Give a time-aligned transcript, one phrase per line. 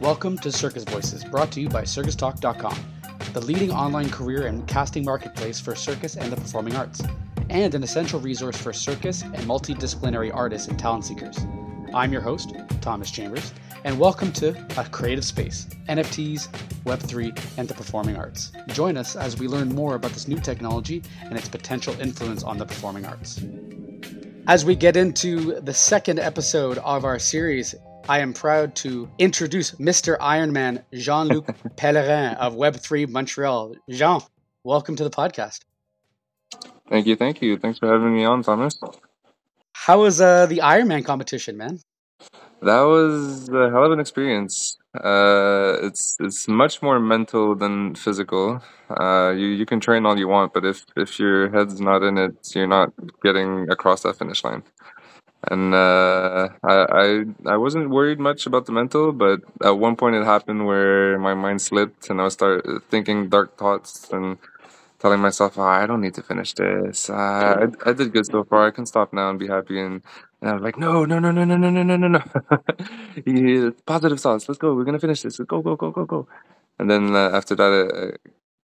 [0.00, 2.78] Welcome to Circus Voices, brought to you by CircusTalk.com,
[3.32, 7.02] the leading online career and casting marketplace for circus and the performing arts,
[7.50, 11.40] and an essential resource for circus and multidisciplinary artists and talent seekers.
[11.92, 13.52] I'm your host, Thomas Chambers,
[13.82, 16.46] and welcome to A Creative Space NFTs,
[16.84, 18.52] Web3, and the performing arts.
[18.68, 22.56] Join us as we learn more about this new technology and its potential influence on
[22.56, 23.42] the performing arts.
[24.46, 27.74] As we get into the second episode of our series,
[28.08, 30.16] I am proud to introduce Mr.
[30.18, 33.74] Ironman, Jean Luc Pellerin of Web3 Montreal.
[33.90, 34.22] Jean,
[34.64, 35.60] welcome to the podcast.
[36.88, 37.58] Thank you, thank you.
[37.58, 38.80] Thanks for having me on, Thomas.
[39.74, 41.80] How was uh, the Ironman competition, man?
[42.62, 44.78] That was a hell of an experience.
[44.94, 48.62] Uh, it's it's much more mental than physical.
[48.88, 52.16] Uh, you you can train all you want, but if if your head's not in
[52.16, 52.90] it, you're not
[53.22, 54.62] getting across that finish line
[55.44, 60.16] and uh, I, I I wasn't worried much about the mental, but at one point
[60.16, 64.38] it happened where my mind slipped and I start thinking dark thoughts and
[64.98, 67.08] telling myself, oh, I don't need to finish this.
[67.08, 67.14] Uh,
[67.84, 68.66] I I did good so far.
[68.66, 69.80] I can stop now and be happy.
[69.80, 70.02] And,
[70.40, 73.72] and I was like, no, no, no, no, no, no, no, no, no, no.
[73.86, 74.48] Positive thoughts.
[74.48, 74.74] Let's go.
[74.74, 75.38] We're gonna finish this.
[75.38, 76.28] Go, go, go, go, go.
[76.78, 78.18] And then uh, after that,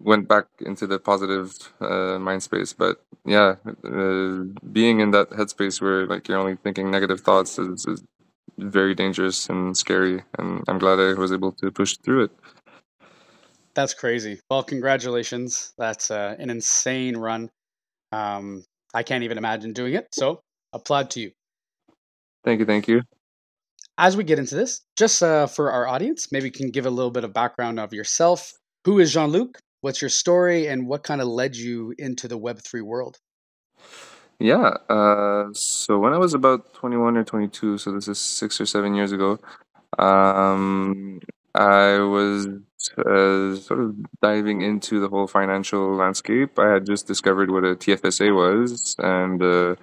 [0.00, 2.72] went back into the positive uh, mind space.
[2.72, 7.86] But yeah, uh, being in that headspace where like you're only thinking negative thoughts is,
[7.86, 8.02] is,
[8.58, 10.22] very dangerous and scary.
[10.38, 12.30] And I'm glad I was able to push through it.
[13.74, 14.38] That's crazy.
[14.50, 15.72] Well, congratulations.
[15.78, 17.48] That's uh, an insane run.
[18.12, 20.08] Um, I can't even imagine doing it.
[20.12, 20.40] So
[20.74, 21.30] applaud to you.
[22.44, 22.66] Thank you.
[22.66, 23.02] Thank you.
[23.96, 26.90] As we get into this, just uh, for our audience, maybe you can give a
[26.90, 28.52] little bit of background of yourself.
[28.84, 29.58] Who is Jean Luc?
[29.80, 33.18] What's your story and what kind of led you into the Web3 world?
[34.38, 34.76] Yeah.
[34.88, 38.94] Uh, so when I was about 21 or 22, so this is six or seven
[38.94, 39.38] years ago,
[39.98, 41.20] um,
[41.54, 42.46] I was
[42.98, 46.58] uh, sort of diving into the whole financial landscape.
[46.58, 49.76] I had just discovered what a TFSA was, and uh,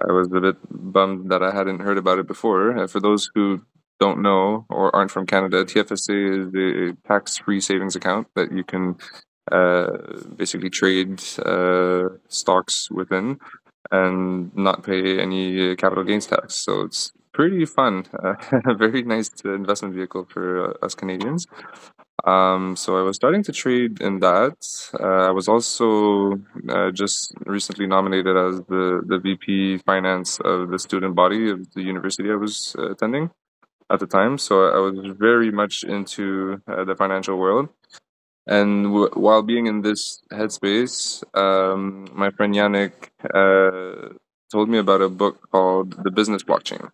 [0.00, 2.86] I was a bit bummed that I hadn't heard about it before.
[2.88, 3.62] For those who
[3.98, 8.96] don't know or aren't from Canada, TFSA is a tax-free savings account that you can
[10.36, 13.38] basically trade uh, stocks within
[13.90, 16.54] and not pay any capital gains tax.
[16.54, 18.04] So it's pretty fun.
[18.22, 18.34] Uh,
[18.66, 21.46] a very nice investment vehicle for uh, us Canadians.
[22.24, 24.58] Um, so I was starting to trade in that.
[24.98, 26.38] Uh, I was also
[26.68, 31.82] uh, just recently nominated as the, the VP finance of the student body of the
[31.82, 33.30] university I was attending
[33.90, 34.36] at the time.
[34.36, 37.70] So I was very much into the financial world.
[38.46, 42.92] And w- while being in this headspace, um, my friend Yannick
[43.34, 44.14] uh,
[44.50, 46.90] told me about a book called The Business Blockchain.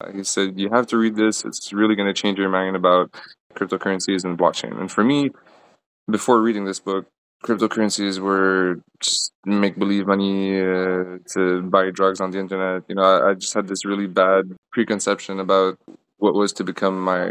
[0.00, 1.44] Uh, he said, You have to read this.
[1.44, 3.14] It's really going to change your mind about
[3.54, 4.78] cryptocurrencies and blockchain.
[4.80, 5.30] And for me,
[6.10, 7.06] before reading this book,
[7.44, 12.82] cryptocurrencies were just make believe money uh, to buy drugs on the internet.
[12.88, 15.78] You know, I, I, just had this really bad preconception about
[16.24, 17.22] what was to become my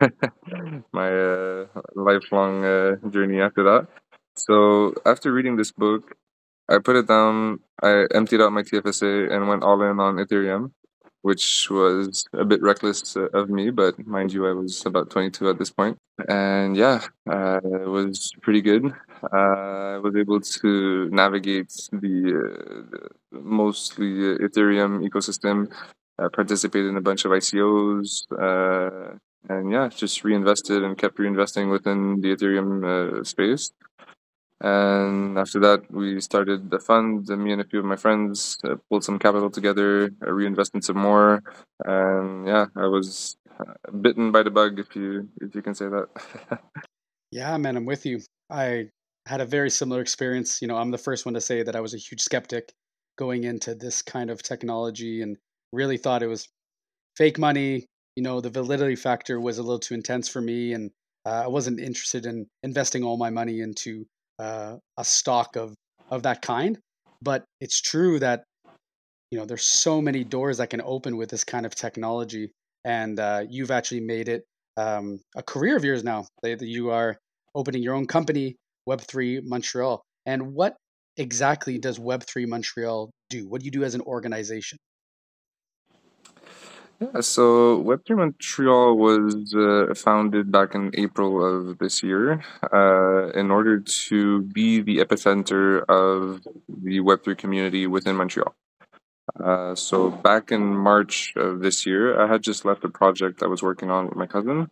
[1.00, 3.86] my uh, lifelong uh, journey after that.
[4.34, 6.16] So after reading this book,
[6.68, 7.60] I put it down.
[7.80, 10.72] I emptied out my TFSA and went all in on Ethereum,
[11.22, 15.50] which was a bit reckless uh, of me, but mind you, I was about 22
[15.50, 15.96] at this point.
[16.28, 18.84] And yeah, uh, it was pretty good.
[19.32, 24.10] Uh, I was able to navigate the, uh, the mostly
[24.46, 25.70] Ethereum ecosystem
[26.18, 29.16] uh, participated in a bunch of ICOs, uh,
[29.48, 33.72] and yeah, just reinvested and kept reinvesting within the Ethereum uh, space.
[34.60, 37.28] And after that, we started the fund.
[37.28, 40.84] And me and a few of my friends uh, pulled some capital together, uh, reinvested
[40.84, 41.42] some more,
[41.84, 45.86] and yeah, I was uh, bitten by the bug, if you if you can say
[45.88, 46.08] that.
[47.30, 48.20] yeah, man, I'm with you.
[48.50, 48.88] I
[49.26, 50.62] had a very similar experience.
[50.62, 52.72] You know, I'm the first one to say that I was a huge skeptic
[53.16, 55.36] going into this kind of technology and
[55.74, 56.48] really thought it was
[57.16, 57.86] fake money.
[58.16, 60.90] You know, the validity factor was a little too intense for me, and
[61.26, 64.04] uh, I wasn't interested in investing all my money into
[64.38, 65.74] uh, a stock of
[66.10, 66.78] of that kind.
[67.22, 68.44] But it's true that
[69.30, 72.52] you know there's so many doors that can open with this kind of technology,
[72.84, 74.44] and uh, you've actually made it
[74.76, 76.26] um, a career of yours now.
[76.42, 77.16] That you are
[77.54, 78.56] opening your own company,
[78.88, 80.02] Web3 Montreal.
[80.26, 80.76] And what
[81.16, 83.48] exactly does Web3 Montreal do?
[83.48, 84.78] What do you do as an organization?
[87.00, 92.42] Yeah, so Web3 Montreal was uh, founded back in April of this year
[92.72, 98.54] uh, in order to be the epicenter of the Web3 community within Montreal.
[99.42, 103.46] Uh, so back in March of this year, I had just left a project I
[103.46, 104.70] was working on with my cousin,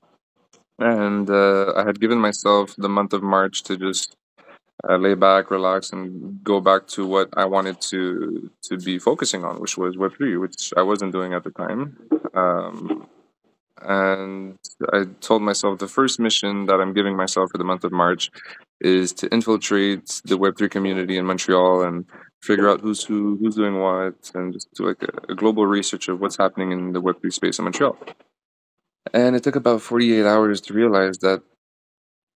[0.79, 4.17] and uh, I had given myself the month of March to just
[4.89, 9.45] uh, lay back, relax, and go back to what I wanted to to be focusing
[9.45, 11.97] on, which was Web three, which I wasn't doing at the time.
[12.35, 13.07] Um,
[13.85, 14.59] and
[14.93, 18.31] I told myself the first mission that I'm giving myself for the month of March
[18.81, 22.05] is to infiltrate the Web3 community in Montreal and
[22.43, 26.09] figure out who's who, who's doing what, and just do like a, a global research
[26.09, 27.97] of what's happening in the Web3 space in Montreal.
[29.13, 31.43] And it took about 48 hours to realize that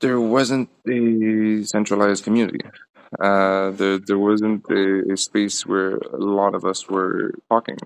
[0.01, 2.61] there wasn't a centralized community.
[3.21, 7.79] Uh, there, there wasn't a, a space where a lot of us were talking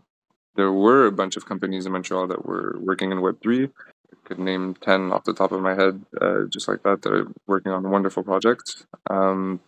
[0.57, 3.71] there were a bunch of companies in Montreal that were working in Web3.
[3.71, 7.13] I could name 10 off the top of my head, uh, just like that, that
[7.13, 8.87] are working on wonderful projects.
[9.09, 9.61] Um,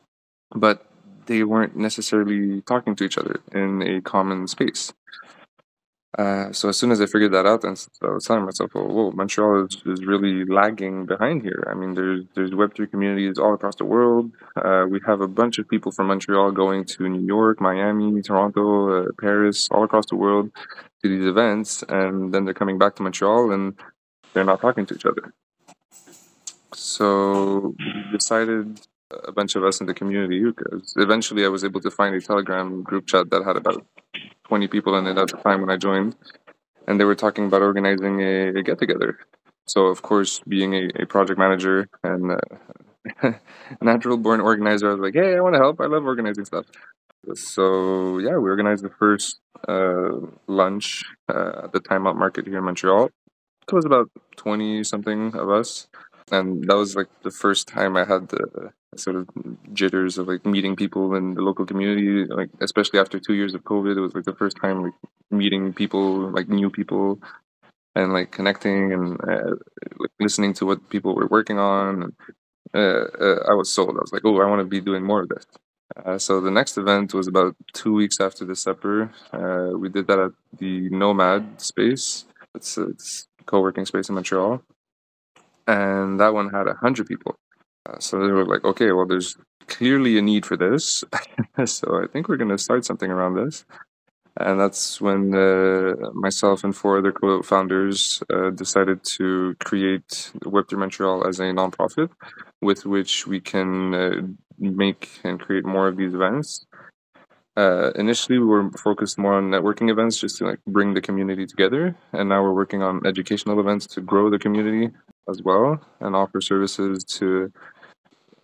[0.55, 0.87] but
[1.27, 4.93] they weren't necessarily talking to each other in a common space.
[6.19, 8.85] Uh, so as soon as I figured that out, and I was telling myself, "Oh,
[8.85, 13.39] whoa, Montreal is, is really lagging behind here." I mean, there's there's Web three communities
[13.39, 14.31] all across the world.
[14.57, 19.05] Uh, we have a bunch of people from Montreal going to New York, Miami, Toronto,
[19.05, 20.51] uh, Paris, all across the world
[21.03, 23.75] to these events, and then they're coming back to Montreal and
[24.33, 25.33] they're not talking to each other.
[26.75, 28.81] So we decided
[29.25, 30.43] a bunch of us in the community
[30.97, 33.85] eventually I was able to find a Telegram group chat that had about
[34.49, 36.17] 20 people in it at the time when I joined,
[36.87, 39.19] and they were talking about organizing a, a get together.
[39.67, 43.33] So, of course, being a, a project manager and uh,
[43.81, 45.81] natural born organizer, I was like, hey, I want to help.
[45.81, 46.67] I love organizing stuff.
[47.35, 49.39] So, yeah, we organized the first
[49.69, 50.11] uh,
[50.49, 53.11] lunch uh, at the Time Out Market here in Montreal.
[53.69, 55.87] It was about 20 something of us
[56.33, 59.29] and that was like the first time I had the sort of
[59.73, 62.27] jitters of like meeting people in the local community.
[62.27, 64.95] Like especially after two years of COVID, it was like the first time like
[65.31, 67.21] meeting people, like new people,
[67.95, 69.57] and like connecting and uh,
[69.99, 72.03] like listening to what people were working on.
[72.03, 72.13] And,
[72.75, 73.91] uh, uh, I was sold.
[73.91, 75.47] I was like, oh, I want to be doing more of this.
[76.05, 79.11] Uh, so the next event was about two weeks after the supper.
[79.33, 82.25] Uh, we did that at the Nomad space.
[82.55, 84.63] It's, it's co-working space in Montreal
[85.67, 87.37] and that one had a hundred people.
[87.89, 89.37] Uh, so they were like, okay, well, there's
[89.67, 91.05] clearly a need for this,
[91.65, 93.65] so I think we're going to start something around this.
[94.39, 101.27] And that's when uh, myself and four other co-founders uh, decided to create Web3 Montreal
[101.27, 102.09] as a nonprofit,
[102.63, 104.23] with which we can uh,
[104.59, 106.65] make and create more of these events.
[107.55, 111.47] Uh, initially we were focused more on networking events just to like bring the community
[111.47, 111.95] together.
[112.15, 114.91] And now we're working on educational events to grow the community
[115.29, 117.53] as well and offer services to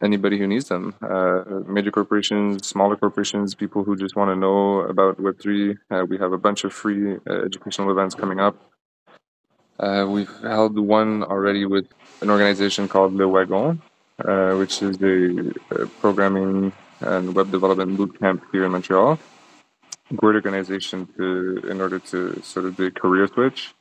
[0.03, 4.81] anybody who needs them uh, major corporations smaller corporations people who just want to know
[4.81, 8.57] about web3 uh, we have a bunch of free uh, educational events coming up
[9.81, 11.87] uh, we've held one already with
[12.21, 13.81] an organization called le wagon
[14.25, 19.19] uh, which is a, programming and web development bootcamp here in Montreal.
[20.17, 23.75] Great organization to in order to sort of do career switch.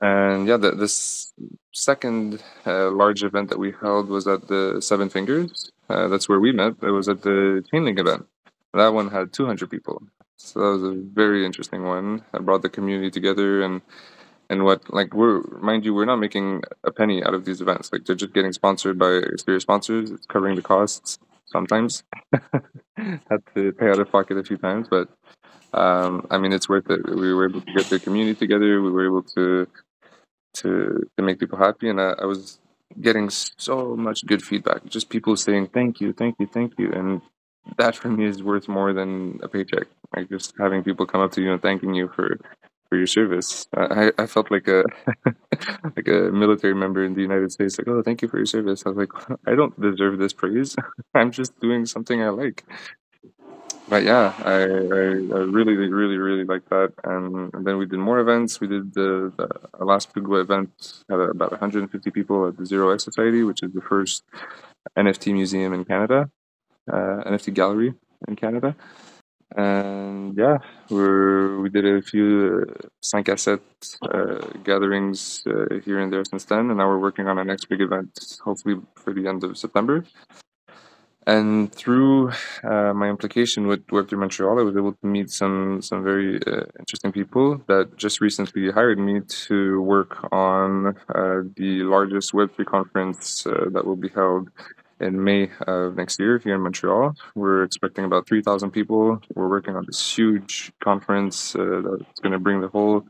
[0.00, 1.32] And yeah, the, this
[1.72, 5.70] second uh, large event that we held was at the Seven Fingers.
[5.88, 6.74] Uh, that's where we met.
[6.82, 8.26] It was at the Chainlink event.
[8.72, 10.02] That one had 200 people.
[10.36, 12.24] So that was a very interesting one.
[12.32, 13.82] I brought the community together and
[14.50, 17.90] and what like we're mind you we're not making a penny out of these events
[17.90, 21.18] like they're just getting sponsored by exterior sponsors it's covering the costs
[21.54, 22.02] sometimes.
[22.96, 25.08] Had to pay out of pocket a few times, but
[25.72, 27.00] um, I mean, it's worth it.
[27.08, 28.82] We were able to get the community together.
[28.82, 29.66] We were able to
[30.54, 32.60] to to make people happy, and I, I was
[33.00, 34.86] getting so much good feedback.
[34.86, 37.22] Just people saying thank you, thank you, thank you, and
[37.78, 39.86] that for me is worth more than a paycheck.
[40.16, 42.38] Like just having people come up to you and thanking you for
[42.88, 43.66] for your service.
[43.76, 44.84] I, I felt like a
[45.96, 47.78] like a military member in the United States.
[47.78, 48.84] Like, oh, thank you for your service.
[48.86, 49.12] I was like,
[49.46, 50.76] I don't deserve this praise.
[51.14, 52.64] I'm just doing something I like.
[53.88, 55.04] But yeah, I, I,
[55.38, 56.92] I really, really, really like that.
[57.04, 58.60] And, then we did more events.
[58.60, 60.70] We did the, the last Pugwa event
[61.08, 64.22] had about 150 people at the Zero X Society, which is the first
[64.96, 66.30] NFT museum in Canada,
[66.90, 67.94] uh, NFT gallery
[68.26, 68.74] in Canada
[69.56, 70.58] and yeah,
[70.90, 73.36] we we did a few uh, cinq à
[74.02, 77.68] uh, gatherings uh, here and there since then, and now we're working on our next
[77.68, 78.10] big event,
[78.42, 80.04] hopefully for the end of September.
[81.26, 86.04] And through uh, my implication with Web3 Montreal, I was able to meet some some
[86.04, 92.32] very uh, interesting people that just recently hired me to work on uh, the largest
[92.32, 94.50] Web3 conference that will be held
[95.00, 97.14] in May of next year here in Montreal.
[97.34, 99.20] We're expecting about 3,000 people.
[99.34, 103.04] We're working on this huge conference uh, that's going to bring the whole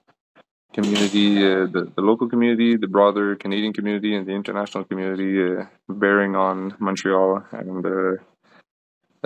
[0.74, 5.64] community, uh, the, the local community, the broader Canadian community, and the international community, uh,
[5.88, 8.14] bearing on Montreal and uh,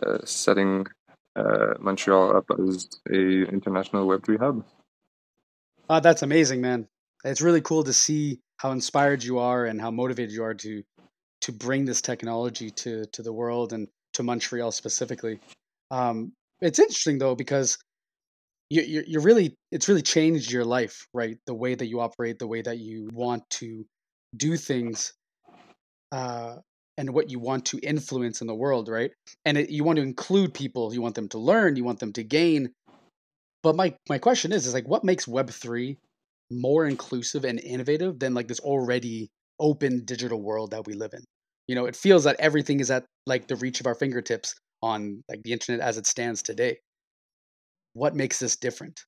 [0.03, 0.87] uh, setting
[1.35, 4.65] uh, Montreal up as a international Web3 hub.
[5.89, 6.87] Uh, that's amazing, man.
[7.25, 10.83] It's really cool to see how inspired you are and how motivated you are to
[11.41, 15.41] to bring this technology to to the world and to Montreal specifically.
[15.91, 17.79] Um, it's interesting though because
[18.71, 21.39] you, you're, really it's really changed your life, right?
[21.47, 23.87] The way that you operate, the way that you want to
[24.37, 25.15] do things,
[26.13, 26.57] uh,
[26.99, 29.13] and what you want to influence in the world, right?
[29.45, 32.13] And it, you want to include people, you want them to learn, you want them
[32.15, 32.73] to gain.
[33.63, 35.99] But my my question is, is like, what makes Web three
[36.51, 41.25] more inclusive and innovative than like this already open digital world that we live in?
[41.69, 45.23] You know, it feels that everything is at like the reach of our fingertips on
[45.29, 46.79] like the internet as it stands today.
[47.99, 49.05] What makes this different?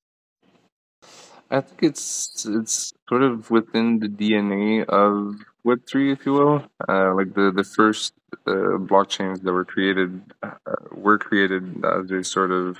[1.49, 6.63] I think it's it's sort of within the DNA of Web three, if you will.
[6.89, 8.13] Uh, like the the first
[8.47, 10.51] uh, blockchains that were created uh,
[10.91, 12.77] were created as a sort of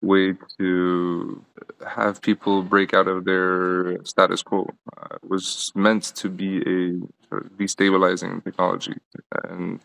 [0.00, 1.44] way to
[1.86, 4.70] have people break out of their status quo.
[4.96, 6.78] Uh, was meant to be a
[7.28, 8.96] sort of destabilizing technology,
[9.50, 9.80] and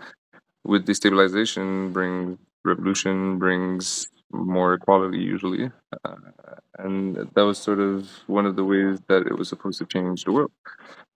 [0.64, 5.72] with destabilization brings revolution, brings more equality usually.
[6.06, 6.16] Uh,
[6.78, 10.24] and that was sort of one of the ways that it was supposed to change
[10.24, 10.52] the world.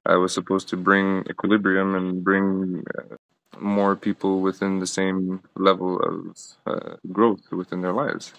[0.06, 3.16] I was supposed to bring equilibrium and bring uh,
[3.60, 8.34] more people within the same level of uh, growth within their lives.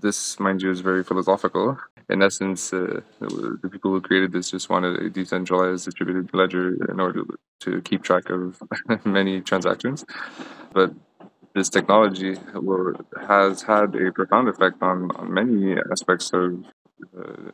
[0.00, 1.78] This, mind you, is very philosophical.
[2.10, 7.00] In essence, uh, the people who created this just wanted a decentralized distributed ledger in
[7.00, 7.22] order
[7.60, 8.60] to keep track of
[9.04, 10.04] many transactions.
[10.72, 10.92] But
[11.58, 12.94] this technology will,
[13.34, 16.64] has had a profound effect on, on many aspects of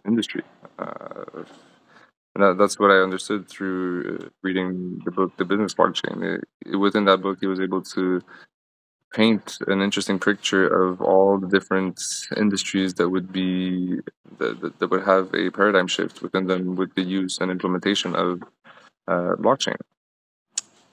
[0.06, 0.42] industry.
[0.78, 1.44] Uh,
[2.36, 6.16] that, that's what I understood through uh, reading the book, The Business Blockchain.
[6.66, 8.20] It, within that book, he was able to
[9.12, 12.00] paint an interesting picture of all the different
[12.36, 14.00] industries that would be
[14.38, 18.16] that, that, that would have a paradigm shift within them with the use and implementation
[18.16, 18.42] of
[19.06, 19.76] uh, blockchain.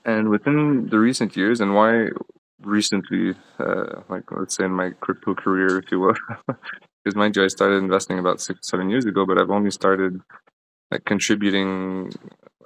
[0.04, 2.08] And within the recent years, and why
[2.64, 6.14] recently, uh, like let's say in my crypto career, if you will,
[7.04, 10.20] because mind you, I started investing about six, seven years ago, but I've only started
[10.90, 12.12] like contributing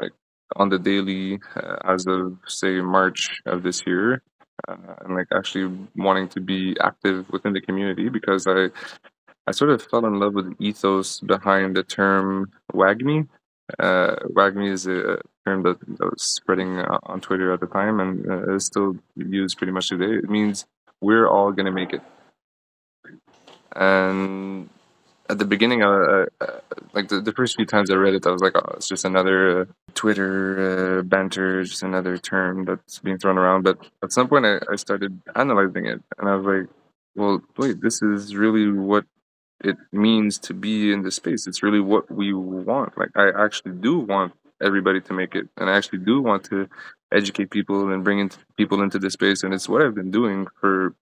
[0.00, 0.12] like
[0.56, 4.22] on the daily uh, as of say March of this year,
[4.68, 8.70] uh, and like actually wanting to be active within the community because I
[9.46, 13.28] I sort of fell in love with the ethos behind the term WAGMI.
[13.78, 18.00] Uh, WAGMI is a term that, that was spreading uh, on Twitter at the time
[18.00, 20.14] and uh, is still used pretty much today.
[20.16, 20.66] It means
[21.00, 22.02] we're all gonna make it.
[23.74, 24.70] And
[25.28, 26.46] at the beginning, uh, uh,
[26.92, 29.04] like the, the first few times I read it, I was like, oh, it's just
[29.04, 33.62] another uh, Twitter uh, banter, just another term that's being thrown around.
[33.62, 36.68] But at some point, I, I started analyzing it, and I was like,
[37.16, 39.04] well, wait, this is really what
[39.64, 41.46] it means to be in the space.
[41.46, 42.96] It's really what we want.
[42.98, 44.32] Like, I actually do want
[44.62, 46.68] everybody to make it, and I actually do want to
[47.12, 49.42] educate people and bring in people into the space.
[49.42, 50.94] And it's what I've been doing for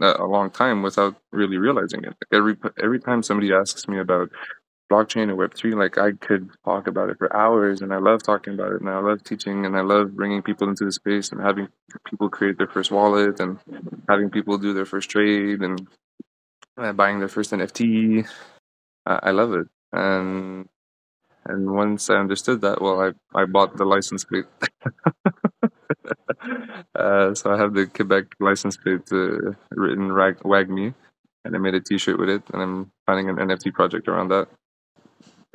[0.00, 2.14] uh, a long time without really realizing it.
[2.20, 4.30] Like every every time somebody asks me about
[4.90, 8.22] blockchain or Web three, like I could talk about it for hours, and I love
[8.22, 11.32] talking about it, and I love teaching, and I love bringing people into the space
[11.32, 11.68] and having
[12.08, 13.58] people create their first wallet, and
[14.08, 15.86] having people do their first trade, and
[16.76, 18.28] uh, buying their first NFT.
[19.04, 20.68] I love it, and
[21.44, 24.44] and once I understood that, well, I I bought the license plate.
[26.94, 30.94] uh, so I have the Quebec license plate uh, written rag, WAGMI,
[31.44, 34.48] and I made a T-shirt with it, and I'm planning an NFT project around that.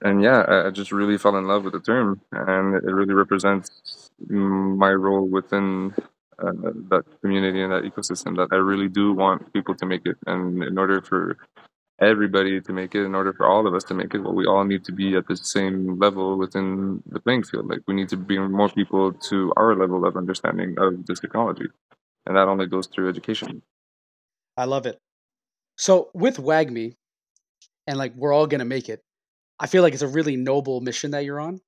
[0.04, 3.14] And yeah, I, I just really fell in love with the term, and it really
[3.14, 5.94] represents my role within
[6.40, 6.52] uh,
[6.90, 8.36] that community and that ecosystem.
[8.38, 11.38] That I really do want people to make it, and in order for
[12.00, 14.46] everybody to make it in order for all of us to make it well we
[14.46, 17.68] all need to be at the same level within the playing field.
[17.68, 21.66] Like we need to bring more people to our level of understanding of this technology.
[22.28, 23.64] And that only goes through education.
[24.56, 25.00] I love it.
[25.76, 26.94] So with WAGMI
[27.88, 29.02] and like we're all going to make it
[29.60, 31.60] i feel like it's a really noble mission that you're on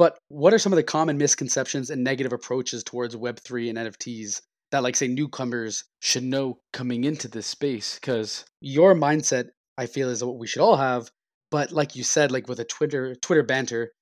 [0.00, 4.40] but what are some of the common misconceptions and negative approaches towards web3 and nfts
[4.72, 9.46] that like say newcomers should know coming into this space because your mindset
[9.78, 11.10] i feel is what we should all have
[11.50, 13.92] but like you said like with a twitter twitter banter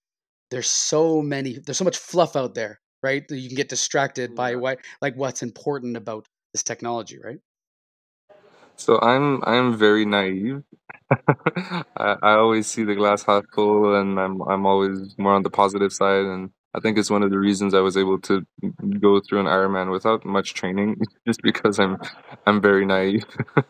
[0.50, 3.24] there's so many there's so much fluff out there right?
[3.30, 7.38] You can get distracted by what like what's important about this technology, right?
[8.78, 10.62] So I'm I'm very naive.
[11.96, 15.50] I, I always see the glass half full, and I'm I'm always more on the
[15.50, 16.24] positive side.
[16.24, 18.46] And I think it's one of the reasons I was able to
[19.00, 21.98] go through an Ironman without much training, just because I'm
[22.46, 23.26] I'm very naive.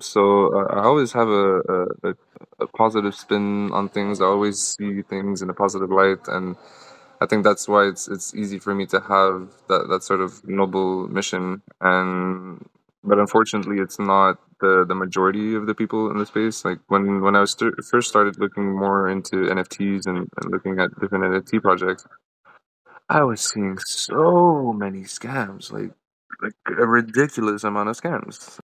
[0.00, 1.60] So uh, I always have a,
[2.02, 2.14] a,
[2.60, 4.20] a, positive spin on things.
[4.20, 6.56] I always see things in a positive light, and
[7.20, 10.46] I think that's why it's it's easy for me to have that, that sort of
[10.46, 11.62] noble mission.
[11.80, 12.66] And
[13.04, 16.64] but unfortunately, it's not the, the majority of the people in the space.
[16.64, 20.80] Like when when I was st- first started looking more into NFTs and, and looking
[20.80, 22.06] at different NFT projects,
[23.08, 25.92] I was seeing so many scams, like
[26.42, 28.58] like a ridiculous amount of scams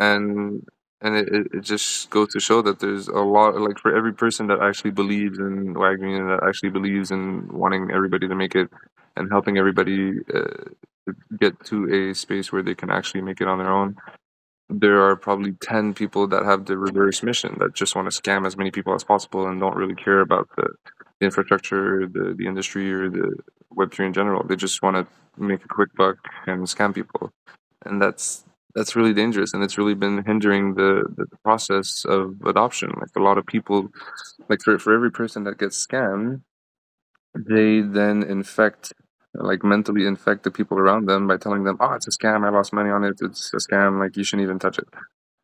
[0.00, 0.66] and
[1.02, 4.48] and it, it just goes to show that there's a lot like for every person
[4.48, 8.68] that actually believes in WAGMI and that actually believes in wanting everybody to make it
[9.16, 10.64] and helping everybody uh,
[11.38, 13.96] get to a space where they can actually make it on their own.
[14.68, 18.46] There are probably 10 people that have the reverse mission that just want to scam
[18.46, 20.68] as many people as possible and don't really care about the,
[21.18, 23.36] the infrastructure the, the industry or the
[23.76, 24.46] web3 in general.
[24.46, 25.06] They just want to
[25.42, 27.32] make a quick buck and scam people.
[27.84, 28.44] And that's
[28.76, 32.92] that's really dangerous and it's really been hindering the, the process of adoption.
[33.00, 33.88] Like a lot of people
[34.48, 36.42] like for, for every person that gets scammed
[37.34, 38.92] they then infect
[39.34, 42.44] like mentally infect the people around them by telling them oh it's a scam.
[42.44, 43.18] I lost money on it.
[43.20, 44.00] It's a scam.
[44.00, 44.88] Like you shouldn't even touch it.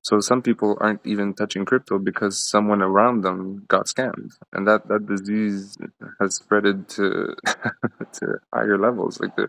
[0.02, 4.30] So some people aren't even touching crypto because someone around them got scammed.
[4.52, 5.76] And that that disease
[6.20, 7.34] has spreaded to
[8.20, 9.20] to higher levels.
[9.20, 9.48] Like the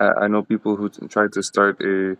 [0.00, 2.16] I know people who tried to start a,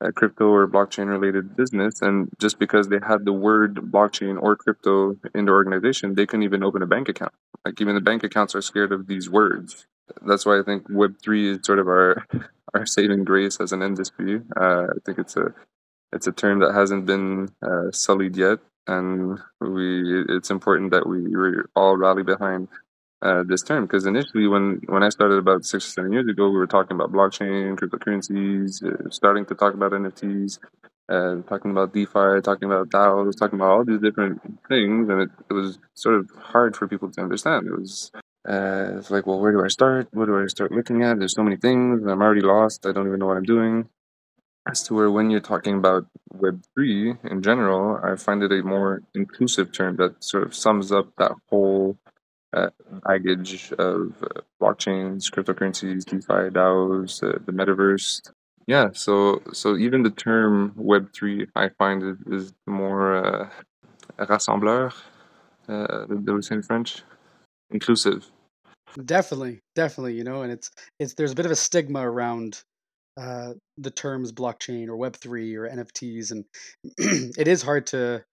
[0.00, 4.56] a crypto or blockchain related business, and just because they had the word blockchain or
[4.56, 7.32] crypto in their organization, they couldn't even open a bank account.
[7.64, 9.86] Like even the bank accounts are scared of these words.
[10.26, 12.26] That's why I think Web three is sort of our
[12.74, 14.42] our saving grace as an industry.
[14.56, 15.54] Uh, I think it's a
[16.12, 21.26] it's a term that hasn't been uh, sullied yet, and we it's important that we,
[21.74, 22.68] all rally behind
[23.22, 26.48] uh, this term because initially when when I started about six or seven years ago,
[26.50, 30.58] we were talking about blockchain, cryptocurrencies, uh, starting to talk about NFTs,
[31.08, 35.30] uh, talking about DeFi, talking about DAOs, talking about all these different things, and it,
[35.50, 37.66] it was sort of hard for people to understand.
[37.66, 38.12] It was
[38.48, 40.08] uh, it's like, well, where do I start?
[40.12, 41.18] What do I start looking at?
[41.18, 42.02] There's so many things.
[42.06, 42.86] I'm already lost.
[42.86, 43.88] I don't even know what I'm doing.
[44.68, 49.02] As to where when you're talking about Web3 in general, I find it a more
[49.14, 51.98] inclusive term that sort of sums up that whole
[52.54, 52.70] uh,
[53.06, 58.30] baggage of uh, blockchains, cryptocurrencies, DeFi, DAOs, uh, the metaverse.
[58.66, 63.50] Yeah, so so even the term Web three, I find it is more uh,
[64.18, 64.94] rassembleur.
[65.68, 67.02] Uh, they would say in French,
[67.70, 68.30] inclusive.
[69.02, 72.62] Definitely, definitely, you know, and it's it's there's a bit of a stigma around
[73.16, 76.44] uh, the terms blockchain or Web three or NFTs, and
[77.36, 78.24] it is hard to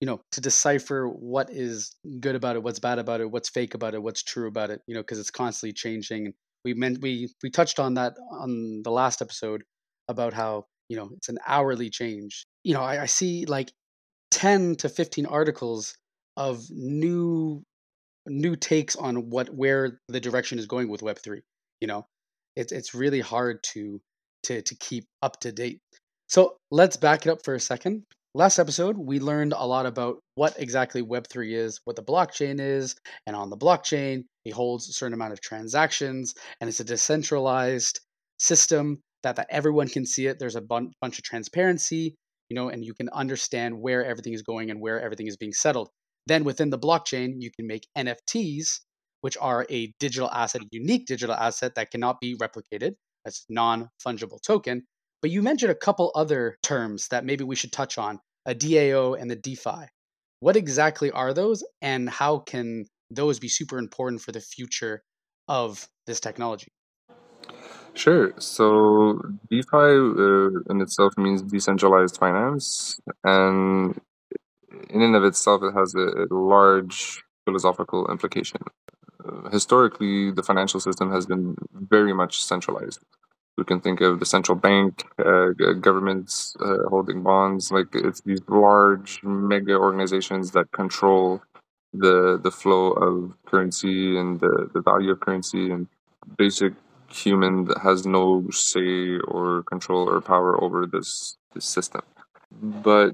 [0.00, 3.74] you know to decipher what is good about it, what's bad about it, what's fake
[3.74, 6.32] about it, what's true about it, you know, because it's constantly changing.
[6.64, 9.62] We meant we we touched on that on the last episode
[10.08, 12.44] about how you know it's an hourly change.
[12.64, 13.70] You know, I, I see like
[14.30, 15.94] ten to fifteen articles
[16.36, 17.62] of new
[18.26, 21.40] new takes on what where the direction is going with Web3.
[21.80, 22.06] You know,
[22.56, 24.00] it's it's really hard to
[24.44, 25.80] to to keep up to date.
[26.28, 28.04] So let's back it up for a second.
[28.34, 32.96] Last episode, we learned a lot about what exactly Web3 is, what the blockchain is,
[33.26, 38.00] and on the blockchain, it holds a certain amount of transactions, and it's a decentralized
[38.38, 40.38] system that, that everyone can see it.
[40.38, 42.14] There's a bun- bunch of transparency,
[42.48, 45.52] you know, and you can understand where everything is going and where everything is being
[45.52, 45.90] settled.
[46.26, 48.80] Then within the blockchain, you can make NFTs,
[49.22, 52.94] which are a digital asset, a unique digital asset that cannot be replicated.
[53.24, 54.84] That's non fungible token.
[55.20, 59.20] But you mentioned a couple other terms that maybe we should touch on a DAO
[59.20, 59.86] and the DeFi.
[60.40, 65.02] What exactly are those, and how can those be super important for the future
[65.46, 66.72] of this technology?
[67.94, 68.32] Sure.
[68.38, 74.00] So DeFi uh, in itself means decentralized finance, and
[74.90, 78.60] in and of itself, it has a, a large philosophical implication.
[79.24, 83.00] Uh, historically, the financial system has been very much centralized.
[83.56, 87.70] We can think of the central bank, uh, governments uh, holding bonds.
[87.70, 91.42] Like it's these large mega organizations that control
[91.92, 95.86] the the flow of currency and the, the value of currency and
[96.38, 96.72] basic
[97.10, 102.02] human has no say or control or power over this, this system.
[102.50, 103.12] But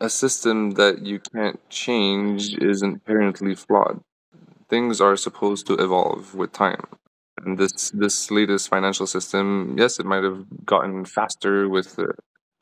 [0.00, 4.00] a system that you can't change is inherently flawed.
[4.68, 6.84] Things are supposed to evolve with time.
[7.44, 12.06] and this this latest financial system, yes, it might have gotten faster with uh,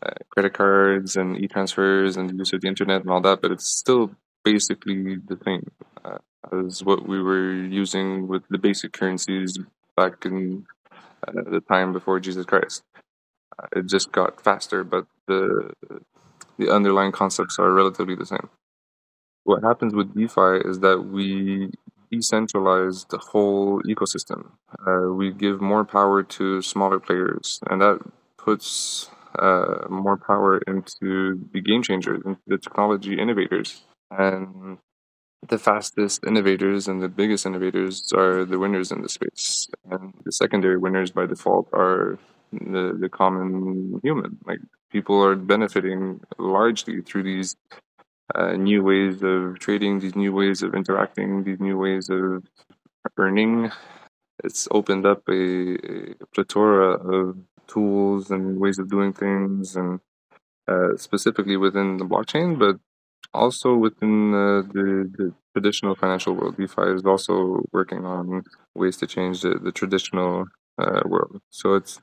[0.05, 3.51] uh, credit cards and e-transfers and the use of the internet and all that, but
[3.51, 4.11] it's still
[4.45, 5.71] basically the same
[6.05, 6.19] uh,
[6.53, 9.59] as what we were using with the basic currencies
[9.97, 10.67] back in
[11.27, 12.83] uh, the time before Jesus Christ.
[13.59, 15.71] Uh, it just got faster, but the
[16.59, 18.49] the underlying concepts are relatively the same.
[19.45, 21.71] What happens with DeFi is that we
[22.13, 24.51] decentralize the whole ecosystem.
[24.87, 28.01] Uh, we give more power to smaller players, and that
[28.39, 33.83] puts uh, more power into the game changers, into the technology innovators.
[34.11, 34.79] And
[35.49, 39.69] the fastest innovators and the biggest innovators are the winners in the space.
[39.91, 42.19] And the secondary winners by default are
[42.53, 44.39] the, the common human.
[44.47, 44.61] Like
[44.97, 46.03] people are benefiting
[46.59, 47.51] largely through these
[48.35, 52.43] uh, new ways of trading, these new ways of interacting, these new ways of
[53.25, 53.55] earning.
[54.47, 55.43] It's opened up a,
[56.23, 57.37] a plethora of
[57.73, 60.01] tools and ways of doing things, and
[60.73, 62.77] uh, specifically within the blockchain, but
[63.43, 66.57] also within uh, the, the traditional financial world.
[66.57, 67.35] DeFi is also
[67.79, 68.25] working on
[68.75, 70.33] ways to change the, the traditional
[70.83, 71.35] uh, world.
[71.51, 72.01] So it's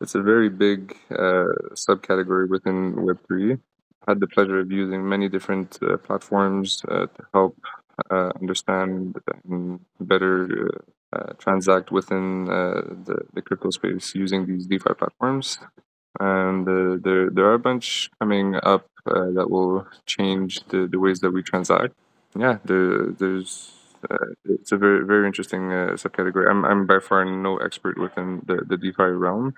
[0.00, 3.58] it's a very big uh, subcategory within Web3
[4.06, 7.56] I had the pleasure of using many different uh, platforms uh, to help
[8.10, 10.70] uh, understand and better
[11.12, 15.58] uh, uh, transact within uh, the, the crypto space using these DeFi platforms.
[16.20, 21.30] And there, there are a bunch coming up that will change the, the ways that
[21.30, 21.94] we transact.
[22.36, 23.72] Yeah, there, there's
[24.44, 25.62] it's a very very interesting
[26.02, 26.48] subcategory.
[26.50, 29.54] I'm I'm by far no expert within the, the DeFi realm,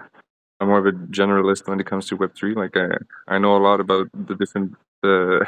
[0.60, 2.54] I'm more of a generalist when it comes to Web three.
[2.54, 2.88] Like I,
[3.28, 5.44] I know a lot about the different uh,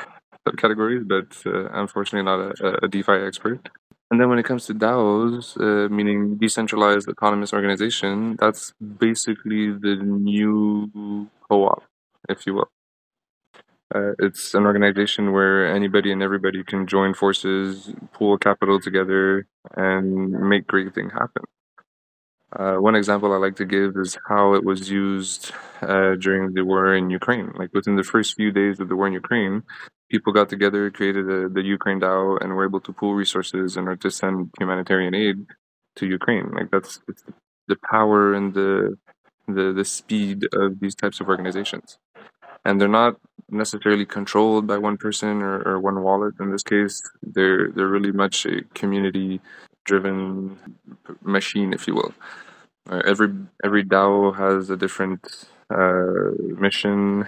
[0.47, 3.69] subcategories, but uh, unfortunately not a, a, DeFi expert.
[4.11, 9.97] And then when it comes to DAOs, uh, meaning decentralized autonomous organization, that's basically the
[9.97, 11.85] new co-op,
[12.29, 12.71] if you will.
[13.93, 19.47] Uh, it's an organization where anybody and everybody can join forces, pool capital together,
[19.77, 21.43] and make great things happen.
[22.59, 26.63] Uh, one example I like to give is how it was used uh, during the
[26.63, 27.53] war in Ukraine.
[27.55, 29.63] Like within the first few days of the war in Ukraine,
[30.11, 33.85] people got together, created a, the Ukraine DAO, and were able to pool resources in
[33.85, 35.47] order to send humanitarian aid
[35.97, 36.51] to Ukraine.
[36.51, 37.01] Like that's
[37.69, 38.97] the power and the,
[39.47, 41.99] the the speed of these types of organizations,
[42.65, 43.15] and they're not
[43.49, 46.35] necessarily controlled by one person or, or one wallet.
[46.41, 49.41] In this case, they're they're really much a community
[49.91, 50.59] driven
[51.37, 52.13] machine, if you will.
[52.91, 53.31] Uh, every
[53.67, 55.23] every DAO has a different
[55.79, 56.31] uh,
[56.67, 57.27] mission.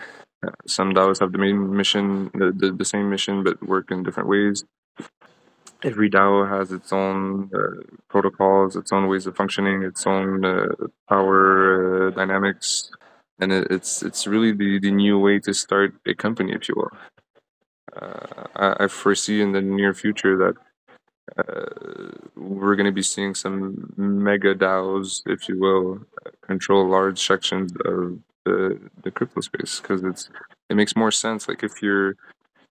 [0.76, 2.04] Some DAOs have the main mission,
[2.40, 4.64] the, the, the, same mission, but work in different ways.
[5.90, 10.66] Every DAO has its own uh, protocols, its own ways of functioning, its own uh,
[11.08, 11.42] power
[12.08, 12.90] uh, dynamics,
[13.40, 16.74] and it, it's it's really the, the new way to start a company, if you
[16.80, 16.94] will.
[18.00, 18.26] Uh,
[18.64, 20.54] I, I foresee in the near future that
[21.38, 26.00] uh, we're going to be seeing some mega DAOs, if you will,
[26.42, 30.30] control large sections of the, the crypto space because it's
[30.68, 31.48] it makes more sense.
[31.48, 32.16] Like if you're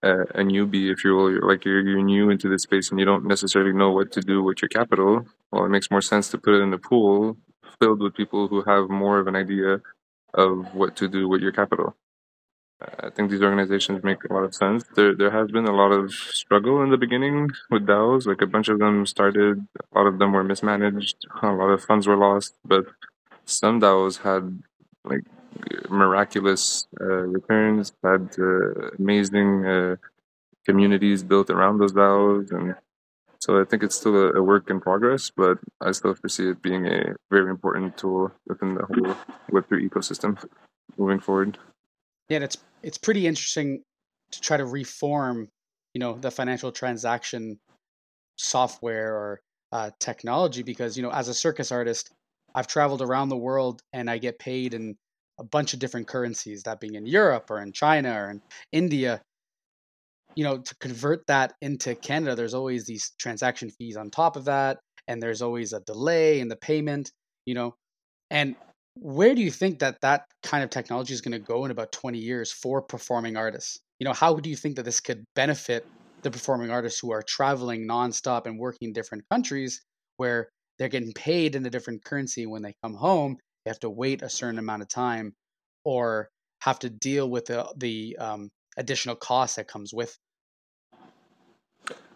[0.04, 3.26] a, a newbie, if you're like you're, you're new into this space and you don't
[3.26, 5.26] necessarily know what to do with your capital.
[5.52, 7.38] Well, it makes more sense to put it in a pool
[7.80, 9.82] filled with people who have more of an idea
[10.34, 11.96] of what to do with your capital.
[13.00, 14.84] I think these organizations make a lot of sense.
[14.96, 18.26] There, there has been a lot of struggle in the beginning with DAOs.
[18.26, 21.84] Like a bunch of them started, a lot of them were mismanaged, a lot of
[21.84, 22.56] funds were lost.
[22.66, 22.86] But
[23.46, 24.64] some DAOs had
[25.04, 25.24] like
[25.90, 29.96] miraculous uh, returns, had uh, amazing uh,
[30.66, 32.76] communities built around those DAOs, and
[33.40, 35.32] so I think it's still a, a, work in progress.
[35.36, 39.16] But I still foresee it being a very important tool within the whole
[39.50, 40.38] Web three ecosystem
[40.98, 41.58] moving forward.
[42.30, 43.84] Yeah, it's it's pretty interesting
[44.32, 45.50] to try to reform,
[45.94, 47.60] you know, the financial transaction
[48.38, 49.42] software or
[49.72, 52.12] uh, technology because you know, as a circus artist,
[52.54, 54.96] I've traveled around the world and I get paid in
[55.40, 58.42] a bunch of different currencies, that being in Europe or in China or in
[58.72, 59.22] India.
[60.36, 64.46] You know, to convert that into Canada, there's always these transaction fees on top of
[64.46, 67.12] that, and there's always a delay in the payment.
[67.46, 67.76] You know,
[68.30, 68.56] and
[69.02, 71.92] where do you think that that kind of technology is going to go in about
[71.92, 73.80] 20 years for performing artists?
[74.00, 75.88] You know, how do you think that this could benefit
[76.22, 79.82] the performing artists who are traveling nonstop and working in different countries
[80.18, 83.38] where they're getting paid in a different currency when they come home?
[83.66, 85.34] They have to wait a certain amount of time
[85.84, 86.30] or
[86.62, 90.16] have to deal with the, the um, additional cost that comes with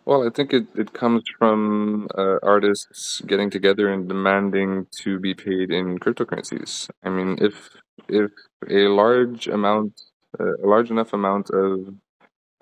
[0.06, 5.34] Well, I think it, it comes from uh, artists getting together and demanding to be
[5.34, 6.90] paid in cryptocurrencies.
[7.04, 7.70] I mean, if
[8.08, 8.32] if
[8.70, 10.02] a large amount,
[10.40, 11.96] uh, a large enough amount of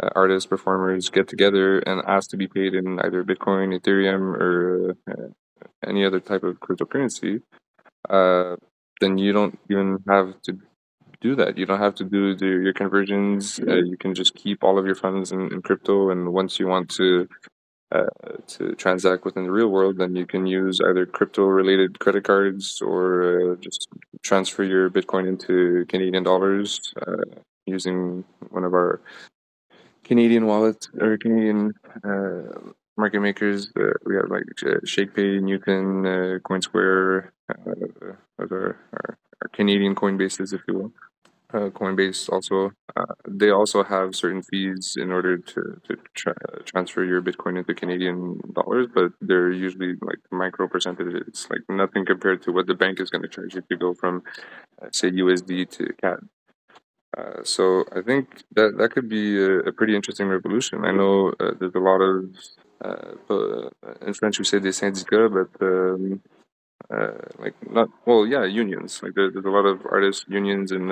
[0.01, 4.95] uh, artists, performers get together and ask to be paid in either Bitcoin, Ethereum, or
[5.11, 5.27] uh,
[5.85, 7.41] any other type of cryptocurrency,
[8.09, 8.55] uh,
[9.01, 10.57] then you don't even have to
[11.23, 11.57] do that.
[11.57, 13.59] You don't have to do the, your conversions.
[13.59, 16.67] Uh, you can just keep all of your funds in, in crypto, and once you
[16.67, 17.27] want to
[17.93, 18.05] uh,
[18.47, 22.81] to transact within the real world, then you can use either crypto related credit cards
[22.81, 23.03] or
[23.53, 23.87] uh, just
[24.21, 27.23] transfer your Bitcoin into Canadian dollars uh,
[27.65, 28.99] using one of our
[30.03, 31.71] Canadian wallets or Canadian
[32.03, 33.71] uh, market makers.
[33.79, 34.43] Uh, we have like
[34.93, 35.87] ShakePay, Newton,
[36.41, 39.17] CoinSquare, uh, our, our
[39.53, 40.91] Canadian Coinbases, if you will
[41.53, 47.03] uh, Coinbase also uh, they also have certain fees in order to, to tra- transfer
[47.03, 51.23] your Bitcoin into Canadian dollars, but they're usually like micro percentages.
[51.27, 53.93] It's like nothing compared to what the bank is going to charge you to go
[53.93, 54.23] from
[54.81, 56.19] uh, say USD to CAD.
[57.15, 60.83] Uh, so I think that that could be a, a pretty interesting revolution.
[60.83, 62.29] I know uh, there's a lot of
[64.05, 66.21] in French we say des syndicats, but um,
[67.39, 69.01] like not well, yeah, unions.
[69.01, 70.91] Like there, there's a lot of artists unions and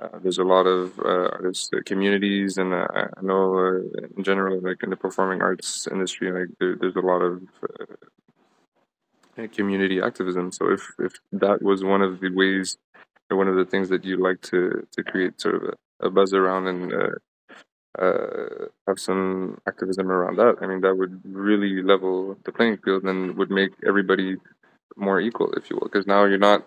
[0.00, 4.60] uh, there's a lot of uh, artist communities, and uh, I know uh, in general,
[4.60, 7.42] like in the performing arts industry, like there, there's a lot of
[9.38, 10.52] uh, community activism.
[10.52, 12.78] So if if that was one of the ways,
[13.28, 16.10] or one of the things that you like to to create sort of a, a
[16.10, 16.92] buzz around and
[17.98, 23.02] uh, have some activism around that, I mean, that would really level the playing field
[23.02, 24.36] and would make everybody
[24.96, 25.88] more equal, if you will.
[25.88, 26.66] Because now you're not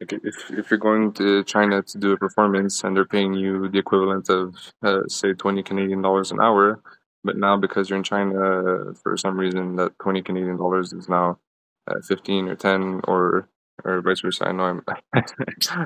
[0.00, 3.78] if if you're going to China to do a performance and they're paying you the
[3.78, 6.80] equivalent of uh, say twenty Canadian dollars an hour,
[7.22, 11.38] but now because you're in China for some reason that twenty Canadian dollars is now
[11.86, 13.48] uh, fifteen or ten or
[13.84, 14.48] or vice versa.
[14.48, 14.82] I know I'm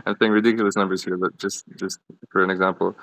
[0.06, 1.98] I'm saying ridiculous numbers here, but just just
[2.30, 2.96] for an example.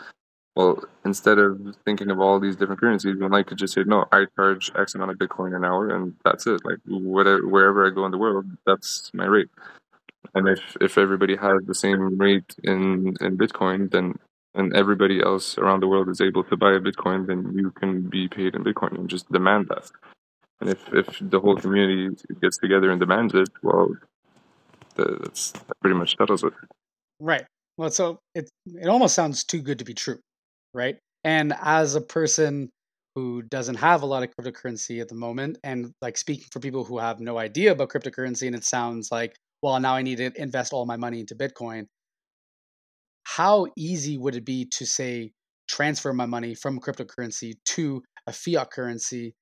[0.56, 4.06] Well, instead of thinking of all these different currencies, one might could just say, no,
[4.12, 6.62] I charge X amount of Bitcoin an hour, and that's it.
[6.66, 9.50] Like whatever, wherever I go in the world, that's my rate.
[10.36, 14.20] And if if everybody has the same rate in in Bitcoin, then
[14.54, 18.10] and everybody else around the world is able to buy a Bitcoin, then you can
[18.10, 19.90] be paid in Bitcoin and just demand that.
[20.60, 23.96] And if if the whole community gets together and demands it, well,
[24.96, 26.54] that's that pretty much settles it.
[27.20, 27.46] Right.
[27.78, 30.20] Well, so it it almost sounds too good to be true,
[30.74, 30.98] right?
[31.24, 32.70] And as a person
[33.16, 36.84] who doesn't have a lot of cryptocurrency at the moment, and like speaking for people
[36.84, 40.32] who have no idea about cryptocurrency, and it sounds like well, now I need to
[40.42, 41.86] invest all my money into Bitcoin.
[43.24, 45.34] How easy would it be to say
[45.68, 49.36] transfer my money from cryptocurrency to a fiat currency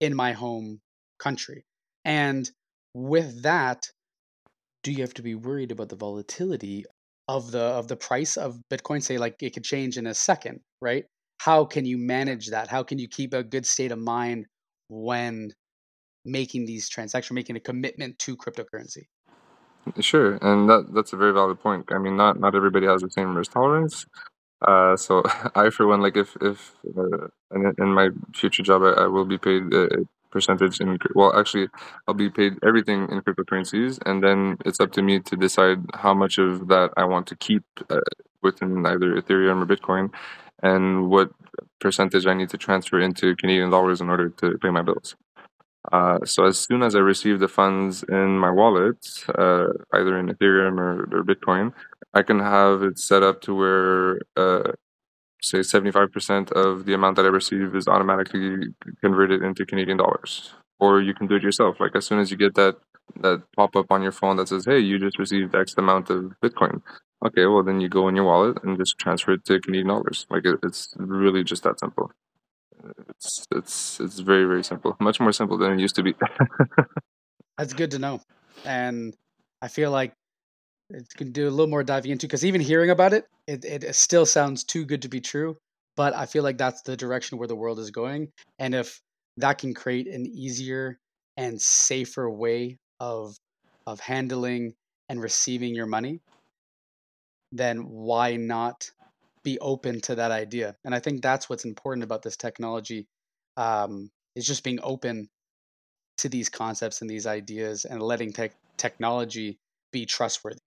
[0.00, 0.80] in my home
[1.18, 1.64] country?
[2.04, 2.48] And
[2.94, 3.86] with that,
[4.84, 6.84] do you have to be worried about the volatility
[7.28, 9.02] of the of the price of Bitcoin?
[9.02, 11.04] Say like it could change in a second, right?
[11.38, 12.68] How can you manage that?
[12.68, 14.46] How can you keep a good state of mind
[14.88, 15.52] when
[16.24, 19.04] making these transactions, making a commitment to cryptocurrency?
[20.00, 21.86] Sure, and that that's a very valid point.
[21.92, 24.06] I mean, not not everybody has the same risk tolerance.
[24.66, 25.22] Uh, so
[25.54, 29.26] I, for one, like if if uh, in, in my future job, I, I will
[29.26, 29.88] be paid a
[30.34, 31.68] percentage in well, actually,
[32.06, 36.12] I'll be paid everything in cryptocurrencies, and then it's up to me to decide how
[36.22, 38.10] much of that I want to keep uh,
[38.42, 40.06] within either Ethereum or Bitcoin,
[40.62, 41.28] and what
[41.80, 45.14] percentage I need to transfer into Canadian dollars in order to pay my bills.
[45.92, 49.00] Uh, so as soon as I receive the funds in my wallet,
[49.44, 51.72] uh, either in Ethereum or, or, Bitcoin,
[52.14, 54.72] I can have it set up to where, uh,
[55.44, 58.68] say, 75% of the amount that I receive is automatically
[59.00, 60.52] converted into Canadian dollars.
[60.80, 61.80] Or you can do it yourself.
[61.80, 62.76] Like as soon as you get that
[63.20, 66.32] that pop up on your phone that says, "Hey, you just received X amount of
[66.42, 66.82] Bitcoin."
[67.24, 70.26] Okay, well then you go in your wallet and just transfer it to Canadian dollars.
[70.30, 72.10] Like it, it's really just that simple.
[73.08, 74.96] It's it's it's very very simple.
[75.00, 76.14] Much more simple than it used to be.
[77.58, 78.20] That's good to know,
[78.64, 79.14] and
[79.62, 80.12] I feel like
[80.90, 83.94] it can do a little more diving into because even hearing about it, it, it
[83.94, 85.56] still sounds too good to be true.
[85.96, 89.00] But I feel like that's the direction where the world is going, and if
[89.36, 90.98] that can create an easier
[91.36, 93.36] and safer way of
[93.86, 94.74] of handling
[95.08, 96.20] and receiving your money,
[97.52, 98.90] then why not
[99.44, 100.74] be open to that idea.
[100.84, 103.06] And I think that's what's important about this technology
[103.56, 105.28] um, is just being open
[106.18, 109.58] to these concepts and these ideas and letting te- technology
[109.92, 110.58] be trustworthy.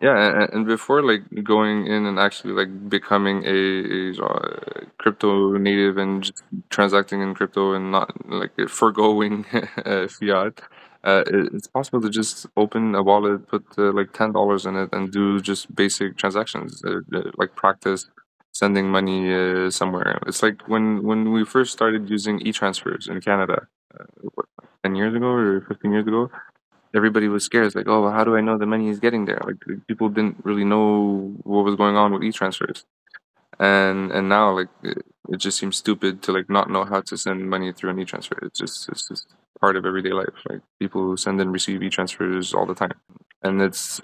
[0.00, 5.98] Yeah, and, before like going in and actually like becoming a, a uh, crypto native
[5.98, 9.44] and just transacting in crypto and not like foregoing
[9.84, 10.60] uh, fiat,
[11.02, 14.76] uh, it, it's possible to just open a wallet, put uh, like ten dollars in
[14.76, 18.08] it, and do just basic transactions, uh, uh, like practice
[18.52, 20.18] sending money somewhere.
[20.26, 23.68] It's like when when we first started using e-transfers in Canada,
[24.34, 24.46] what,
[24.82, 26.30] ten years ago or fifteen years ago
[26.94, 27.74] everybody was scared.
[27.74, 29.40] Like, oh, how do I know the money is getting there?
[29.44, 32.84] Like people didn't really know what was going on with e-transfers,
[33.58, 37.16] and and now like it, it just seems stupid to like not know how to
[37.16, 38.38] send money through an e-transfer.
[38.42, 40.34] It's just it's just part of everyday life.
[40.48, 42.94] Like people send and receive e-transfers all the time,
[43.42, 44.00] and it's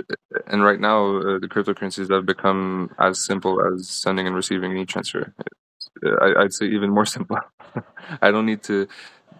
[0.46, 4.78] and right now uh, the cryptocurrencies have become as simple as sending and receiving an
[4.78, 5.34] e-transfer.
[6.20, 7.38] I, I'd say even more simple.
[8.22, 8.86] I don't need to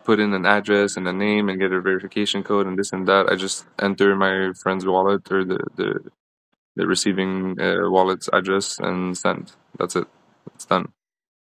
[0.04, 3.08] put in an address and a name and get a verification code and this and
[3.08, 3.28] that.
[3.30, 6.10] I just enter my friend's wallet or the the,
[6.76, 9.52] the receiving uh, wallet's address and send.
[9.78, 10.06] That's it.
[10.54, 10.92] It's done.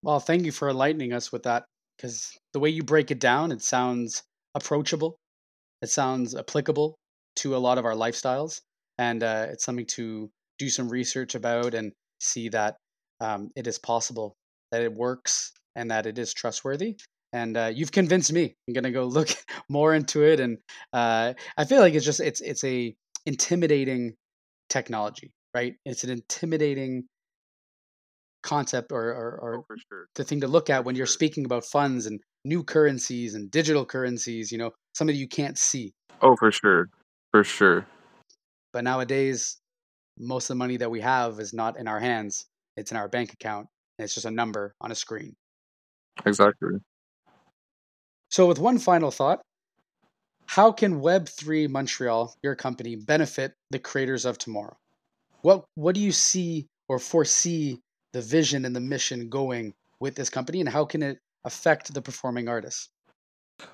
[0.02, 1.64] Well, thank you for enlightening us with that
[1.96, 4.22] because the way you break it down, it sounds
[4.54, 5.16] approachable.
[5.82, 6.96] It sounds applicable
[7.37, 8.61] to a lot of our lifestyles,
[8.96, 12.76] and uh, it's something to do some research about and see that
[13.20, 14.34] um, it is possible,
[14.72, 16.96] that it works, and that it is trustworthy
[17.32, 18.54] and uh, you've convinced me.
[18.66, 19.30] I'm gonna go look
[19.68, 20.58] more into it, and
[20.92, 22.94] uh, I feel like it's just it's it's a
[23.26, 24.14] intimidating
[24.68, 25.74] technology, right?
[25.84, 27.04] It's an intimidating
[28.42, 30.06] concept or or, or oh, sure.
[30.14, 31.12] the thing to look at for when you're sure.
[31.12, 34.50] speaking about funds and new currencies and digital currencies.
[34.50, 35.92] You know, something you can't see.
[36.22, 36.88] Oh, for sure,
[37.30, 37.86] for sure.
[38.72, 39.58] But nowadays,
[40.18, 43.08] most of the money that we have is not in our hands; it's in our
[43.08, 43.66] bank account,
[43.98, 45.36] and it's just a number on a screen.
[46.26, 46.78] Exactly.
[48.30, 49.40] So, with one final thought,
[50.46, 54.76] how can Web3 Montreal, your company, benefit the creators of tomorrow?
[55.42, 57.80] What what do you see or foresee
[58.12, 62.02] the vision and the mission going with this company and how can it affect the
[62.02, 62.88] performing artists?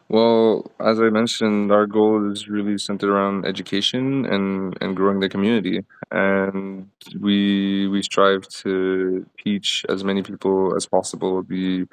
[0.08, 5.28] Well, as I mentioned, our goal is really centered around education and, and growing the
[5.28, 5.84] community.
[6.10, 6.88] And
[7.20, 11.86] we we strive to teach as many people as possible the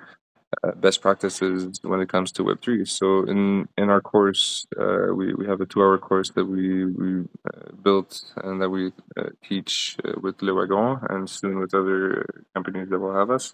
[0.64, 2.86] uh, best practices when it comes to Web3.
[2.86, 6.86] So in in our course, uh, we, we have a two hour course that we
[6.86, 11.74] we uh, built and that we uh, teach uh, with Le Wagon and soon with
[11.74, 13.54] other companies that will have us.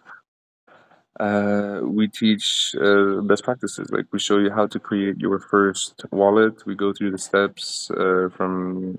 [1.83, 2.75] We teach
[3.23, 3.89] best practices.
[3.91, 6.65] Like we show you how to create your first wallet.
[6.65, 7.91] We go through the steps
[8.35, 8.95] from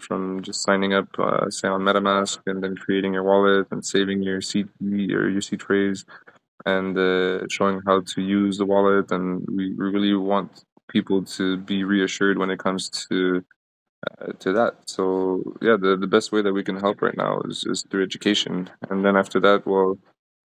[0.00, 1.08] from just signing up,
[1.48, 5.62] say on MetaMask, and then creating your wallet and saving your seed or your seed
[5.62, 6.04] phrase,
[6.64, 9.10] and uh, showing how to use the wallet.
[9.10, 13.44] And we, really want people to be reassured when it comes to
[14.20, 14.74] uh, to that.
[14.86, 18.04] So yeah, the the best way that we can help right now is is through
[18.04, 19.98] education, and then after that, well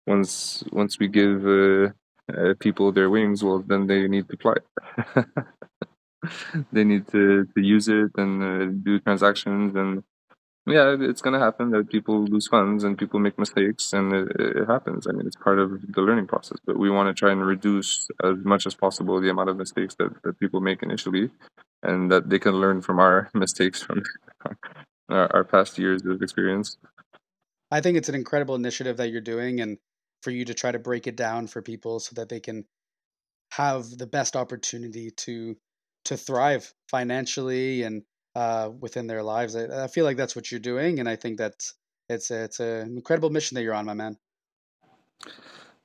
[0.07, 1.89] once once we give uh,
[2.29, 4.55] uh, people their wings, well, then they need to fly.
[6.71, 10.03] they need to, to use it and uh, do transactions, and
[10.69, 14.67] yeah, it's gonna happen that people lose funds and people make mistakes, and it, it
[14.67, 15.07] happens.
[15.07, 16.57] I mean, it's part of the learning process.
[16.65, 19.95] But we want to try and reduce as much as possible the amount of mistakes
[19.99, 21.29] that, that people make initially,
[21.83, 24.01] and that they can learn from our mistakes from
[25.09, 26.77] our, our past years of experience.
[27.71, 29.77] I think it's an incredible initiative that you're doing and
[30.23, 32.65] for you to try to break it down for people so that they can
[33.51, 35.55] have the best opportunity to
[36.05, 38.03] to thrive financially and
[38.35, 39.55] uh, within their lives.
[39.55, 41.73] I, I feel like that's what you're doing, and I think that's
[42.09, 44.17] it's a, it's an incredible mission that you're on, my man.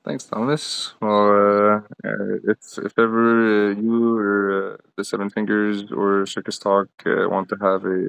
[0.05, 0.93] Thanks, Thomas.
[1.01, 1.77] Well, uh,
[2.07, 7.49] uh, if if ever uh, you or uh, the Seven Fingers or Circus Talk want
[7.49, 8.09] to have a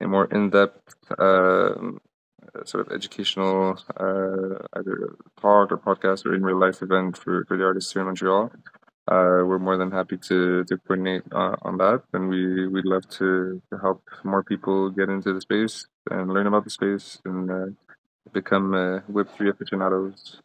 [0.00, 2.00] a more in depth um,
[2.54, 7.44] uh, sort of educational uh, either talk or podcast or in real life event for,
[7.46, 8.52] for the artists here in Montreal,
[9.06, 13.06] uh, we're more than happy to to coordinate uh, on that, and we we'd love
[13.10, 17.50] to, to help more people get into the space and learn about the space and
[17.50, 17.66] uh,
[18.32, 20.40] become uh, Web three aficionados.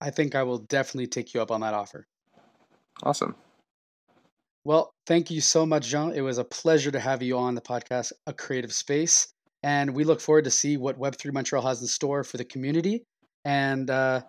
[0.00, 2.06] I think I will definitely take you up on that offer.
[3.02, 3.34] Awesome.
[4.64, 6.12] Well, thank you so much, Jean.
[6.12, 9.28] It was a pleasure to have you on the podcast, A Creative Space.
[9.62, 13.04] And we look forward to see what Web3 Montreal has in store for the community.
[13.44, 14.22] And uh,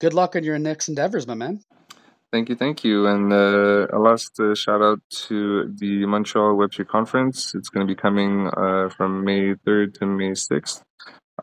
[0.00, 1.60] good luck on your next endeavors, my man.
[2.32, 3.06] Thank you, thank you.
[3.06, 7.54] And uh, a last uh, shout out to the Montreal Web3 Conference.
[7.54, 10.80] It's going to be coming uh, from May 3rd to May 6th.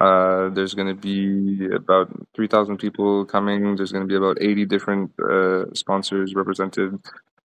[0.02, 3.76] Uh, there's going to be about 3,000 people coming.
[3.76, 6.96] There's going to be about 80 different uh, sponsors represented.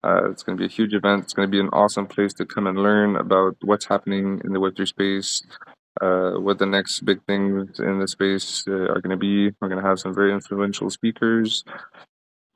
[0.03, 1.25] Uh, it's going to be a huge event.
[1.25, 4.53] It's going to be an awesome place to come and learn about what's happening in
[4.53, 5.43] the Web3 space,
[6.01, 9.51] what the next big things in the space are going to be.
[9.61, 11.63] We're going to have some very influential speakers,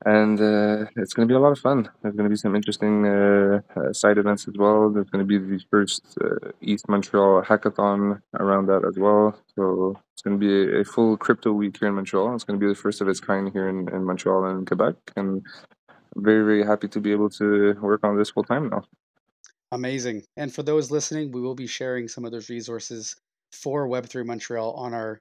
[0.04, 1.88] and uh, it's going to be a lot of fun.
[2.02, 4.90] There's going to be some interesting uh, uh, side events as well.
[4.90, 9.38] There's going to be the first uh, ETH Montreal hackathon around that as well.
[9.54, 12.34] So it's going to be a, full crypto week here in Montreal.
[12.34, 14.94] It's going to be the first of its kind here in, in Montreal and Quebec,
[15.16, 15.42] and
[15.88, 18.82] I'm very very happy to be able to work on this full time now.
[19.70, 20.24] Amazing.
[20.36, 23.16] And for those listening, we will be sharing some of those resources
[23.52, 25.18] for Web3 Montreal on our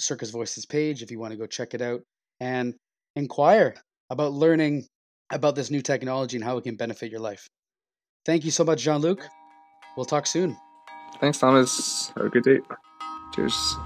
[0.00, 2.02] Circus Voices page if you want to go check it out
[2.40, 2.74] and
[3.16, 3.74] inquire
[4.10, 4.86] about learning
[5.30, 7.48] about this new technology and how it can benefit your life.
[8.24, 9.26] Thank you so much, Jean Luc.
[9.96, 10.56] We'll talk soon.
[11.20, 12.12] Thanks, Thomas.
[12.16, 12.60] Have a good day.
[13.34, 13.76] Cheers.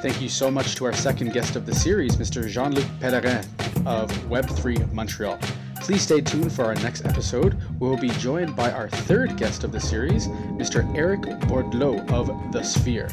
[0.00, 2.48] Thank you so much to our second guest of the series, Mr.
[2.48, 3.44] Jean Luc Pellerin
[3.86, 5.38] of Web3 Montreal.
[5.80, 7.60] Please stay tuned for our next episode.
[7.80, 10.28] We will be joined by our third guest of the series,
[10.58, 10.94] Mr.
[10.96, 13.08] Eric Bordelot of The Sphere.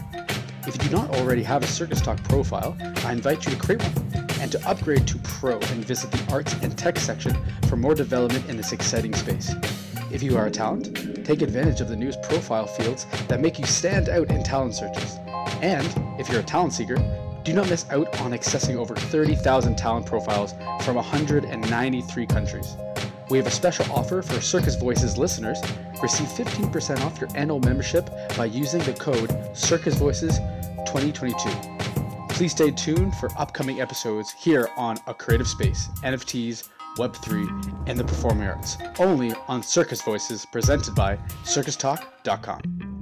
[0.66, 3.82] If you do not already have a Circus Talk profile, I invite you to create
[3.82, 4.23] one
[4.54, 7.36] to upgrade to Pro and visit the Arts and Tech section
[7.68, 9.52] for more development in this exciting space.
[10.12, 13.66] If you are a talent, take advantage of the newest profile fields that make you
[13.66, 15.18] stand out in talent searches.
[15.64, 15.88] And
[16.20, 16.98] if you're a talent seeker,
[17.44, 22.78] do not miss out on accessing over 30,000 talent profiles from 193 countries.
[23.32, 25.60] We have a special offer for Circus Voices listeners.
[26.04, 30.38] Receive 15% off your annual membership by using the code Circus Voices
[30.86, 31.93] 2022.
[32.34, 36.68] Please stay tuned for upcoming episodes here on A Creative Space, NFTs,
[36.98, 42.93] Web3, and the Performing Arts, only on Circus Voices presented by circustalk.com.